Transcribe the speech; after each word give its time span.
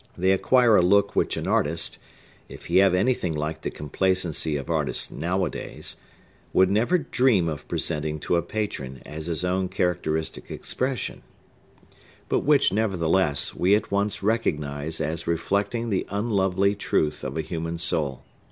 They 0.17 0.31
acquire 0.31 0.75
a 0.77 0.81
look 0.81 1.15
which 1.15 1.37
an 1.37 1.45
artist 1.47 1.99
(if 2.49 2.65
he 2.65 2.77
have 2.77 2.95
anything 2.95 3.35
like 3.35 3.61
the 3.61 3.69
complacency 3.69 4.55
of 4.55 4.67
artists 4.67 5.11
nowadays) 5.11 5.95
would 6.53 6.71
never 6.71 6.97
dream 6.97 7.47
of 7.47 7.67
presenting 7.67 8.19
to 8.21 8.35
a 8.35 8.41
patron 8.41 9.03
as 9.05 9.27
his 9.27 9.45
own 9.45 9.69
characteristic 9.69 10.49
expression, 10.49 11.21
but 12.29 12.39
which, 12.39 12.73
nevertheless, 12.73 13.53
we 13.53 13.75
at 13.75 13.91
once 13.91 14.23
recognize 14.23 14.99
as 14.99 15.27
reflecting 15.27 15.91
the 15.91 16.07
unlovely 16.09 16.73
truth 16.73 17.23
of 17.23 17.37
a 17.37 17.41
human 17.41 17.77
soul. 17.77 18.23